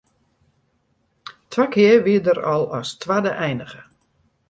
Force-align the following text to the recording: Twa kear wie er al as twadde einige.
Twa 1.51 1.65
kear 1.73 1.99
wie 2.05 2.25
er 2.31 2.39
al 2.53 2.65
as 2.79 2.89
twadde 3.01 3.31
einige. 3.47 3.81